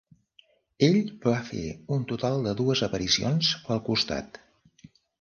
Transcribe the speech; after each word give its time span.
Ell 0.87 0.97
va 1.25 1.35
fer 1.51 1.67
un 1.97 2.09
total 2.13 2.41
de 2.49 2.57
dues 2.65 2.83
aparicions 2.91 3.55
pel 3.71 3.87
costat. 3.93 4.45